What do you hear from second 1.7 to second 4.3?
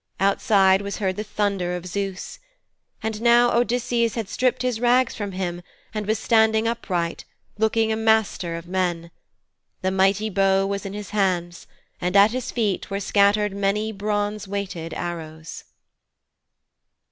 of Zeus. And now Odysseus had